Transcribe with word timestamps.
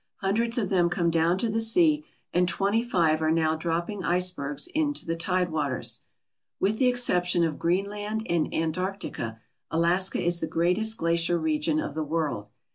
Hundreds 0.21 0.57
of 0.57 0.69
them 0.69 0.89
come 0.89 1.11
down 1.11 1.37
to 1.37 1.47
the 1.47 1.59
sea 1.59 2.03
and 2.33 2.47
twenty 2.49 2.81
five 2.83 3.21
are 3.21 3.29
now 3.29 3.55
dropping 3.55 4.03
icebergs 4.03 4.65
into 4.73 5.05
the 5.05 5.15
tide 5.15 5.51
waters. 5.51 6.01
With 6.59 6.79
the 6.79 6.87
exception 6.87 7.43
of 7.43 7.59
Greenland 7.59 8.25
and 8.27 8.51
Antarctica 8.51 9.39
Alaska 9.69 10.19
is 10.19 10.39
the 10.39 10.47
greatest 10.47 10.97
glacier 10.97 11.37
region 11.37 11.79
of 11.79 11.93
the 11.93 12.03
world. 12.03 12.47